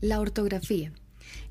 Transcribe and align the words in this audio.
La 0.00 0.20
ortografía. 0.20 0.92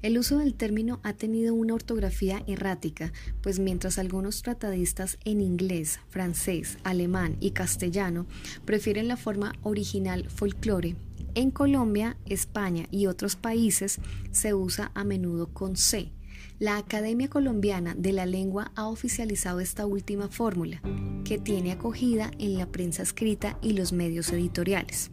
El 0.01 0.17
uso 0.17 0.37
del 0.37 0.53
término 0.53 1.01
ha 1.03 1.13
tenido 1.13 1.53
una 1.53 1.73
ortografía 1.73 2.43
errática, 2.47 3.11
pues 3.41 3.59
mientras 3.59 3.97
algunos 3.97 4.41
tratadistas 4.41 5.17
en 5.25 5.41
inglés, 5.41 5.99
francés, 6.07 6.77
alemán 6.85 7.35
y 7.41 7.51
castellano 7.51 8.25
prefieren 8.63 9.09
la 9.09 9.17
forma 9.17 9.53
original 9.63 10.29
folclore, 10.29 10.95
en 11.35 11.51
Colombia, 11.51 12.17
España 12.25 12.87
y 12.89 13.07
otros 13.07 13.35
países 13.35 13.99
se 14.31 14.53
usa 14.53 14.91
a 14.95 15.03
menudo 15.03 15.53
con 15.53 15.75
C. 15.75 16.11
La 16.57 16.77
Academia 16.77 17.27
Colombiana 17.27 17.95
de 17.95 18.13
la 18.13 18.25
Lengua 18.25 18.71
ha 18.75 18.87
oficializado 18.87 19.59
esta 19.59 19.85
última 19.85 20.29
fórmula, 20.29 20.81
que 21.25 21.37
tiene 21.37 21.71
acogida 21.73 22.31
en 22.39 22.57
la 22.57 22.65
prensa 22.67 23.03
escrita 23.03 23.59
y 23.61 23.73
los 23.73 23.93
medios 23.93 24.31
editoriales. 24.31 25.11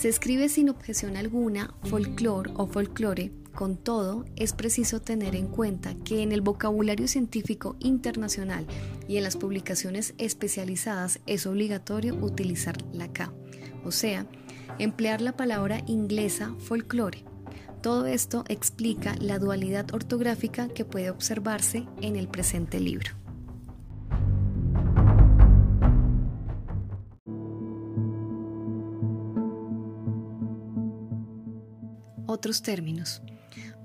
Se 0.00 0.08
escribe 0.08 0.48
sin 0.48 0.70
objeción 0.70 1.18
alguna 1.18 1.74
folclore 1.82 2.50
o 2.56 2.66
folclore, 2.66 3.32
con 3.54 3.76
todo 3.76 4.24
es 4.34 4.54
preciso 4.54 5.02
tener 5.02 5.36
en 5.36 5.46
cuenta 5.46 5.94
que 6.06 6.22
en 6.22 6.32
el 6.32 6.40
vocabulario 6.40 7.06
científico 7.06 7.76
internacional 7.80 8.66
y 9.08 9.18
en 9.18 9.24
las 9.24 9.36
publicaciones 9.36 10.14
especializadas 10.16 11.20
es 11.26 11.46
obligatorio 11.46 12.14
utilizar 12.14 12.78
la 12.94 13.12
K, 13.12 13.30
o 13.84 13.92
sea, 13.92 14.26
emplear 14.78 15.20
la 15.20 15.36
palabra 15.36 15.82
inglesa 15.86 16.54
folclore. 16.60 17.22
Todo 17.82 18.06
esto 18.06 18.44
explica 18.48 19.16
la 19.20 19.38
dualidad 19.38 19.92
ortográfica 19.92 20.68
que 20.68 20.86
puede 20.86 21.10
observarse 21.10 21.86
en 22.00 22.16
el 22.16 22.26
presente 22.26 22.80
libro. 22.80 23.19
Otros 32.32 32.62
términos. 32.62 33.22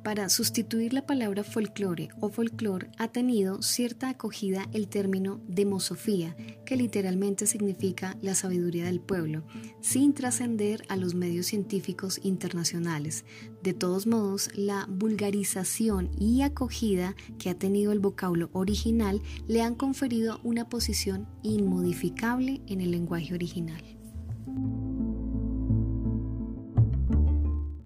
Para 0.04 0.30
sustituir 0.30 0.94
la 0.94 1.08
palabra 1.08 1.44
folclore 1.44 2.10
o 2.20 2.30
folclor 2.30 2.92
ha 3.00 3.08
tenido 3.08 3.64
cierta 3.64 4.08
acogida 4.08 4.68
el 4.72 4.88
término 4.88 5.42
demosofía, 5.48 6.36
que 6.64 6.76
literalmente 6.76 7.48
significa 7.48 8.16
la 8.22 8.36
sabiduría 8.36 8.86
del 8.86 9.00
pueblo, 9.00 9.48
sin 9.82 10.14
trascender 10.14 10.86
a 10.90 10.96
los 10.96 11.16
medios 11.16 11.48
científicos 11.48 12.20
internacionales. 12.22 13.26
De 13.64 13.74
todos 13.74 14.06
modos, 14.06 14.52
la 14.54 14.86
vulgarización 14.88 16.12
y 16.16 16.44
acogida 16.44 17.16
que 17.40 17.50
ha 17.50 17.58
tenido 17.58 17.92
el 17.94 18.00
vocablo 18.00 18.52
original 18.54 19.24
le 19.48 19.64
han 19.64 19.74
conferido 19.74 20.40
una 20.44 20.70
posición 20.70 21.28
inmodificable 21.42 22.62
en 22.68 22.82
el 22.82 22.92
lenguaje 22.92 23.34
original. 23.34 23.82